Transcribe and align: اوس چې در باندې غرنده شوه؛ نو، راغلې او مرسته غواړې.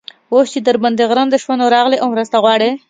اوس 0.33 0.47
چې 0.53 0.59
در 0.67 0.77
باندې 0.83 1.03
غرنده 1.09 1.37
شوه؛ 1.43 1.53
نو، 1.59 1.65
راغلې 1.75 1.97
او 2.03 2.07
مرسته 2.13 2.35
غواړې. 2.43 2.69